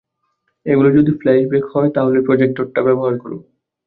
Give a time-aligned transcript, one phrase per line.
[0.65, 3.37] এগুলো যদি ফ্ল্যাশব্যাক হয় তাহলে প্রজেক্টরটা ব্যবহার করো।